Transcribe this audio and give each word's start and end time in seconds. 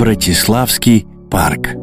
Братиславский 0.00 1.06
парк. 1.30 1.76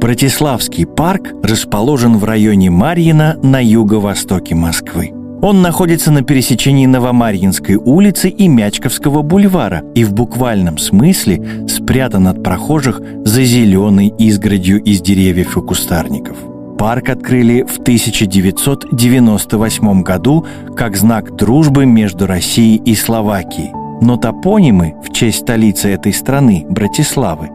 Братиславский 0.00 0.86
парк 0.86 1.32
расположен 1.42 2.18
в 2.18 2.22
районе 2.22 2.70
Марьина 2.70 3.36
на 3.42 3.60
юго-востоке 3.60 4.54
Москвы. 4.54 5.10
Он 5.42 5.60
находится 5.60 6.12
на 6.12 6.22
пересечении 6.22 6.86
Новомарьинской 6.86 7.74
улицы 7.74 8.28
и 8.28 8.46
Мячковского 8.46 9.22
бульвара 9.22 9.82
и 9.96 10.04
в 10.04 10.12
буквальном 10.12 10.78
смысле 10.78 11.66
спрятан 11.68 12.28
от 12.28 12.44
прохожих 12.44 13.02
за 13.24 13.42
зеленой 13.42 14.14
изгородью 14.20 14.80
из 14.80 15.00
деревьев 15.00 15.56
и 15.56 15.62
кустарников. 15.62 16.36
Парк 16.78 17.08
открыли 17.08 17.64
в 17.64 17.80
1998 17.80 20.02
году 20.02 20.46
как 20.76 20.96
знак 20.96 21.34
дружбы 21.34 21.86
между 21.86 22.28
Россией 22.28 22.76
и 22.76 22.94
Словакией. 22.94 23.81
Но 24.02 24.16
топонимы 24.16 24.96
в 25.00 25.12
честь 25.12 25.42
столицы 25.42 25.88
этой 25.90 26.12
страны, 26.12 26.66
Братиславы, 26.68 27.50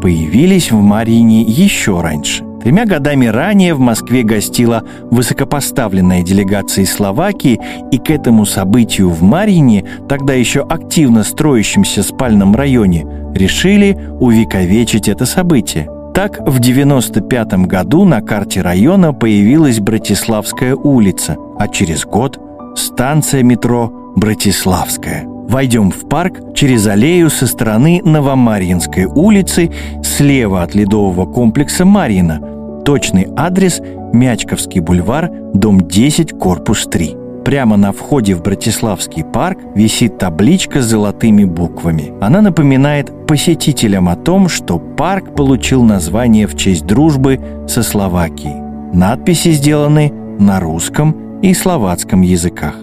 появились 0.00 0.70
в 0.70 0.80
Марьине 0.80 1.42
еще 1.42 2.00
раньше. 2.00 2.44
Тремя 2.62 2.86
годами 2.86 3.26
ранее 3.26 3.74
в 3.74 3.80
Москве 3.80 4.22
гостила 4.22 4.84
высокопоставленная 5.10 6.22
делегация 6.22 6.84
из 6.84 6.92
Словакии, 6.92 7.60
и 7.90 7.98
к 7.98 8.10
этому 8.10 8.46
событию 8.46 9.10
в 9.10 9.22
Марьине, 9.22 9.84
тогда 10.08 10.34
еще 10.34 10.60
активно 10.60 11.24
строящемся 11.24 12.04
спальном 12.04 12.54
районе, 12.54 13.04
решили 13.34 13.98
увековечить 14.20 15.08
это 15.08 15.26
событие. 15.26 15.88
Так, 16.14 16.38
в 16.38 16.60
1995 16.60 17.66
году 17.66 18.04
на 18.04 18.20
карте 18.20 18.60
района 18.60 19.12
появилась 19.12 19.80
Братиславская 19.80 20.76
улица, 20.76 21.36
а 21.58 21.66
через 21.66 22.04
год– 22.04 22.38
станция 22.76 23.42
метро 23.42 24.12
Братиславская– 24.14 25.26
Войдем 25.48 25.90
в 25.90 26.06
парк 26.06 26.54
через 26.54 26.86
аллею 26.86 27.30
со 27.30 27.46
стороны 27.46 28.02
Новомарьинской 28.04 29.06
улицы, 29.06 29.70
слева 30.04 30.62
от 30.62 30.74
ледового 30.74 31.24
комплекса 31.24 31.86
Марьина. 31.86 32.82
Точный 32.84 33.28
адрес– 33.34 33.80
Мячковский 34.12 34.80
бульвар, 34.80 35.30
дом 35.54 35.88
10, 35.88 36.38
корпус 36.38 36.86
3. 36.86 37.16
Прямо 37.46 37.78
на 37.78 37.92
входе 37.92 38.34
в 38.34 38.42
Братиславский 38.42 39.24
парк 39.24 39.58
висит 39.74 40.18
табличка 40.18 40.82
с 40.82 40.86
золотыми 40.86 41.44
буквами. 41.44 42.12
Она 42.20 42.42
напоминает 42.42 43.26
посетителям 43.26 44.10
о 44.10 44.16
том, 44.16 44.50
что 44.50 44.78
парк 44.78 45.34
получил 45.34 45.82
название 45.82 46.46
в 46.46 46.58
честь 46.58 46.84
дружбы 46.84 47.40
со 47.66 47.82
Словакией. 47.82 48.60
Надписи 48.92 49.52
сделаны 49.52 50.12
на 50.38 50.60
русском 50.60 51.40
и 51.40 51.54
словацком 51.54 52.20
языках. 52.20 52.74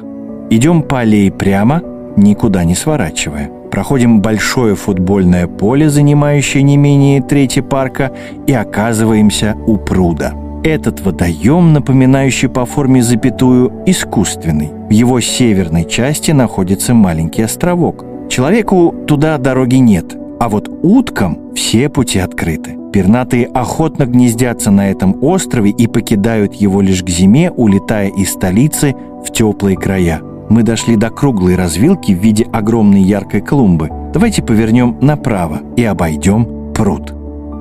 Идем 0.50 0.82
по 0.82 1.02
аллее 1.02 1.32
прямо– 1.32 1.84
никуда 2.18 2.64
не 2.64 2.76
сворачивая. 2.76 3.50
Проходим 3.72 4.22
большое 4.22 4.76
футбольное 4.76 5.48
поле, 5.48 5.90
занимающее 5.90 6.64
не 6.64 6.78
менее 6.78 7.22
трети 7.22 7.60
парка, 7.60 8.12
и 8.48 8.54
оказываемся 8.54 9.56
у 9.68 9.78
пруда. 9.78 10.34
Этот 10.64 11.02
водоем, 11.02 11.74
напоминающий 11.74 12.50
по 12.50 12.66
форме 12.66 13.04
запятую, 13.04 13.84
искусственный. 13.86 14.72
В 14.90 14.92
его 14.92 15.20
северной 15.20 15.86
части 15.86 16.32
находится 16.32 16.94
маленький 16.94 17.44
островок. 17.44 18.06
Человеку 18.30 18.96
туда 19.06 19.38
дороги 19.38 19.76
нет, 19.76 20.16
а 20.40 20.50
вот 20.50 20.70
уткам 20.82 21.54
все 21.54 21.90
пути 21.90 22.20
открыты. 22.20 22.78
Пернатые 22.92 23.46
охотно 23.48 24.06
гнездятся 24.06 24.72
на 24.72 24.90
этом 24.90 25.22
острове 25.22 25.72
и 25.72 25.86
покидают 25.86 26.54
его 26.56 26.82
лишь 26.82 27.04
к 27.04 27.10
зиме, 27.10 27.52
улетая 27.52 28.08
из 28.08 28.32
столицы 28.32 28.96
в 29.24 29.32
теплые 29.32 29.76
края– 29.76 30.22
мы 30.50 30.64
дошли 30.64 30.96
до 30.96 31.10
круглой 31.10 31.56
развилки 31.56 32.12
в 32.12 32.18
виде 32.18 32.46
огромной 32.52 33.02
яркой 33.02 33.42
клумбы. 33.42 33.90
Давайте 34.14 34.42
повернем 34.42 34.98
направо 35.02 35.60
и 35.76 35.84
обойдем 35.84 36.74
пруд. 36.74 37.14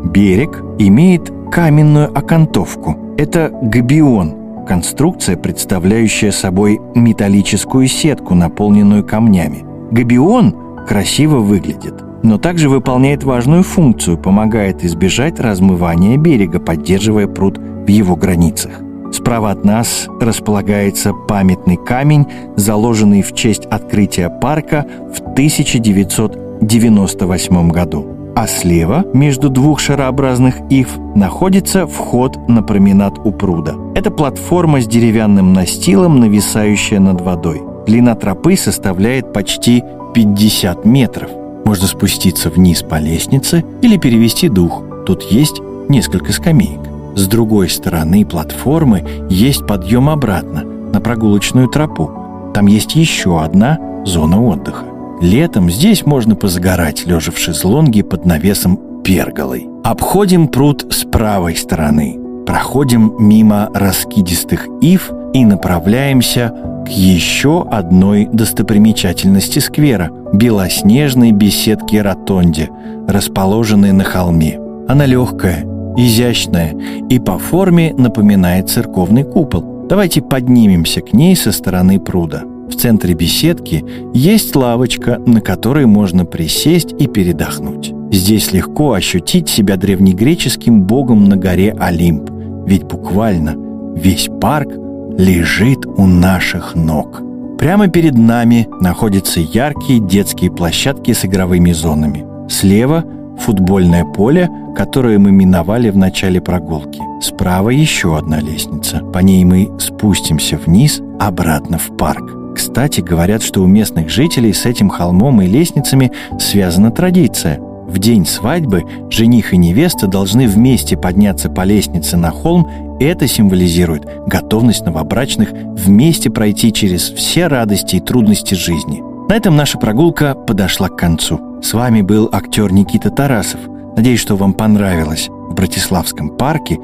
Берег 0.05 0.63
имеет 0.79 1.33
каменную 1.51 2.17
окантовку. 2.17 2.97
Это 3.17 3.51
габион, 3.63 4.65
конструкция, 4.67 5.37
представляющая 5.37 6.31
собой 6.31 6.81
металлическую 6.95 7.87
сетку, 7.87 8.35
наполненную 8.35 9.05
камнями. 9.05 9.65
Габион 9.91 10.55
красиво 10.87 11.39
выглядит, 11.39 11.95
но 12.23 12.39
также 12.39 12.69
выполняет 12.69 13.25
важную 13.25 13.63
функцию, 13.63 14.19
помогает 14.19 14.85
избежать 14.85 15.41
размывания 15.41 16.17
берега, 16.17 16.61
поддерживая 16.61 17.27
пруд 17.27 17.59
в 17.59 17.89
его 17.89 18.17
границах. 18.17 18.84
Справа 19.15 19.53
от 19.53 19.65
нас 19.65 20.09
располагается 20.21 21.13
памятный 21.13 21.77
камень, 21.77 22.27
заложенный 22.57 23.23
в 23.23 23.33
честь 23.33 23.65
открытия 23.67 24.29
парка 24.29 24.85
в 25.15 25.21
1998 25.21 27.71
году. 27.71 28.33
А 28.35 28.49
слева, 28.49 29.05
между 29.15 29.51
двух 29.51 29.79
шарообразных 29.79 30.57
ив, 30.69 30.99
находится 31.15 31.87
вход 31.87 32.49
на 32.49 32.65
променад 32.65 33.21
у 33.25 33.31
пруда. 33.31 33.77
Это 33.95 34.11
платформа 34.11 34.81
с 34.81 34.89
деревянным 34.89 35.53
настилом, 35.53 36.19
нависающая 36.19 36.99
над 36.99 37.21
водой. 37.21 37.63
Длина 37.87 38.17
тропы 38.17 38.57
составляет 38.57 39.33
почти 39.33 39.85
50 40.15 40.85
метров. 40.85 41.31
Можно 41.65 41.87
спуститься 41.87 42.51
вниз 42.51 42.83
по 42.83 42.99
лестнице 42.99 43.65
или 43.81 43.97
перевести 43.97 44.49
дух. 44.49 44.83
Тут 45.07 45.23
есть 45.23 45.61
несколько 45.89 46.33
скамеек. 46.33 46.94
С 47.17 47.27
другой 47.27 47.69
стороны 47.69 48.25
платформы 48.25 49.05
есть 49.31 49.67
подъем 49.67 50.09
обратно, 50.09 50.65
на 50.65 51.01
прогулочную 51.01 51.69
тропу. 51.69 52.11
Там 52.55 52.67
есть 52.67 52.95
еще 52.95 53.43
одна 53.43 53.79
зона 54.05 54.43
отдыха. 54.43 54.85
Летом 55.21 55.71
здесь 55.71 56.05
можно 56.05 56.37
позагорать, 56.37 57.07
лежа 57.07 57.33
в 57.33 57.39
шезлонге 57.39 58.05
под 58.05 58.27
навесом 58.27 59.03
перголой. 59.05 59.69
Обходим 59.85 60.49
пруд 60.49 60.87
с 60.91 61.05
правой 61.05 61.57
стороны. 61.57 62.19
Проходим 62.47 63.15
мимо 63.19 63.71
раскидистых 63.73 64.67
ив 64.81 65.11
и 65.33 65.45
направляемся 65.45 66.53
к 66.85 66.89
еще 66.89 67.67
одной 67.71 68.29
достопримечательности 68.31 69.61
сквера– 69.61 70.11
белоснежной 70.35 71.33
беседке 71.33 72.03
Ротонде, 72.03 72.69
расположенной 73.09 73.93
на 73.93 74.05
холме. 74.05 74.61
Она 74.89 75.07
легкая, 75.07 75.65
изящная 75.97 76.75
и 77.09 77.19
по 77.19 77.39
форме 77.39 77.95
напоминает 77.97 78.69
церковный 78.71 79.25
купол. 79.25 79.87
Давайте 79.89 80.23
поднимемся 80.23 81.01
к 81.01 81.13
ней 81.13 81.37
со 81.37 81.53
стороны 81.53 82.01
пруда. 82.01 82.45
В 82.69 82.75
центре 82.75 83.15
беседки 83.15 83.85
есть 84.15 84.57
лавочка, 84.57 85.21
на 85.27 85.41
которой 85.41 85.87
можно 85.87 86.25
присесть 86.25 86.95
и 86.99 87.07
передохнуть. 87.07 87.93
Здесь 88.11 88.53
легко 88.53 88.93
ощутить 88.93 89.49
себя 89.49 89.77
древнегреческим 89.77 90.83
богом 90.83 91.25
на 91.25 91.37
горе 91.37 91.75
Олимп, 91.79 92.31
ведь 92.67 92.85
буквально 92.85 93.55
весь 93.95 94.29
парк 94.41 94.71
лежит 95.19 95.87
у 95.87 96.07
наших 96.07 96.75
ног. 96.75 97.23
Прямо 97.59 97.89
перед 97.89 98.15
нами 98.15 98.69
находятся 98.81 99.41
яркие 99.41 100.01
детские 100.01 100.51
площадки 100.51 101.13
с 101.13 101.25
игровыми 101.25 101.73
зонами. 101.73 102.25
Слева 102.49 103.05
футбольное 103.39 104.05
поле, 104.05 104.49
которое 104.77 105.19
мы 105.19 105.33
миновали 105.33 105.91
в 105.91 105.97
начале 105.97 106.41
прогулки. 106.41 107.01
Справа 107.21 107.71
еще 107.71 108.17
одна 108.17 108.41
лестница. 108.41 108.99
По 108.99 109.19
ней 109.19 109.45
мы 109.45 109.71
спустимся 109.79 110.57
вниз, 110.57 111.01
обратно 111.19 111.79
в 111.79 111.97
парк. 111.97 112.55
Кстати, 112.55 113.01
говорят, 113.01 113.43
что 113.43 113.63
у 113.63 113.67
местных 113.67 114.11
жителей 114.11 114.53
с 114.53 114.65
этим 114.65 114.89
холмом 114.89 115.43
и 115.43 115.47
лестницами 115.47 116.13
связана 116.39 116.91
традиция. 116.91 117.61
В 117.61 117.99
день 117.99 118.27
свадьбы 118.27 118.85
жених 119.11 119.53
и 119.53 119.57
невеста 119.57 120.07
должны 120.07 120.49
вместе 120.49 120.97
подняться 120.97 121.49
по 121.49 121.63
лестнице 121.65 122.17
на 122.17 122.31
холм, 122.31 122.69
это 123.01 123.27
символизирует 123.27 124.05
готовность 124.27 124.85
новобрачных 124.85 125.53
вместе 125.53 126.31
пройти 126.31 126.73
через 126.73 127.11
все 127.11 127.49
радости 127.49 127.97
и 127.97 128.01
трудности 128.01 128.55
жизни. 128.55 129.03
На 129.29 129.35
этом 129.37 129.57
наша 129.57 129.79
прогулка 129.79 130.35
подошла 130.35 130.89
к 130.89 130.97
концу. 130.97 131.54
С 131.65 131.73
вами 131.73 132.03
был 132.03 132.29
актер 132.31 132.71
Никита 132.75 133.11
Тарасов. 133.11 133.59
Надеюсь, 133.97 134.21
что 134.21 134.37
вам 134.37 134.53
понравилось 134.53 135.31
в 135.31 135.55
Братиславском 135.55 136.37
парке, 136.37 136.79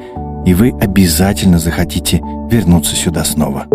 и 0.46 0.54
вы 0.54 0.70
обязательно 0.70 1.58
захотите 1.58 2.22
вернуться 2.50 2.96
сюда 2.96 3.24
снова. 3.24 3.66